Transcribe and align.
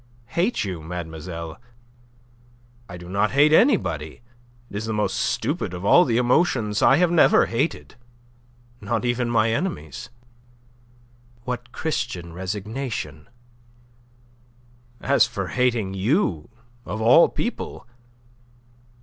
"Hate 0.29 0.63
you, 0.63 0.81
mademoiselle? 0.81 1.61
I 2.89 2.97
do 2.97 3.07
not 3.07 3.33
hate 3.33 3.53
anybody. 3.53 4.21
It 4.71 4.75
is 4.77 4.85
the 4.87 4.93
most 4.93 5.15
stupid 5.15 5.75
of 5.75 5.85
all 5.85 6.05
the 6.05 6.17
emotions. 6.17 6.81
I 6.81 6.95
have 6.97 7.11
never 7.11 7.45
hated 7.45 7.93
not 8.81 9.05
even 9.05 9.29
my 9.29 9.51
enemies." 9.51 10.09
"What 11.43 11.71
Christian 11.71 12.33
resignation!" 12.33 13.29
"As 15.01 15.27
for 15.27 15.49
hating 15.49 15.93
you, 15.93 16.49
of 16.83 16.99
all 16.99 17.29
people! 17.29 17.85